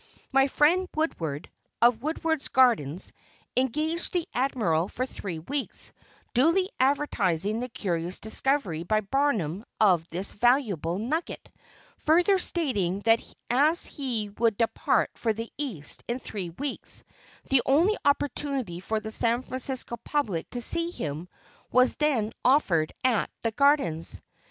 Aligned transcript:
My 0.31 0.47
friend 0.47 0.89
Woodward, 0.95 1.47
of 1.79 2.01
Woodward's 2.01 2.47
Gardens, 2.47 3.13
engaged 3.55 4.13
the 4.13 4.27
Admiral 4.33 4.87
for 4.87 5.05
three 5.05 5.37
weeks, 5.37 5.93
duly 6.33 6.71
advertising 6.79 7.59
the 7.59 7.69
curious 7.69 8.19
discovery 8.19 8.81
by 8.81 9.01
Barnum 9.01 9.63
of 9.79 10.09
this 10.09 10.33
valuable 10.33 10.97
"nugget," 10.97 11.47
further 11.99 12.39
stating 12.39 13.01
that 13.01 13.21
as 13.51 13.85
he 13.85 14.29
would 14.39 14.57
depart 14.57 15.11
for 15.13 15.33
the 15.33 15.53
East 15.55 16.03
in 16.07 16.17
three 16.17 16.49
weeks 16.49 17.03
the 17.51 17.61
only 17.67 17.95
opportunity 18.03 18.79
for 18.79 18.99
the 18.99 19.11
San 19.11 19.43
Francisco 19.43 19.97
public 19.97 20.49
to 20.49 20.61
see 20.63 20.89
him 20.89 21.27
was 21.71 21.93
then 21.97 22.31
offered 22.43 22.91
at 23.03 23.29
the 23.43 23.51
Gardens. 23.51 24.19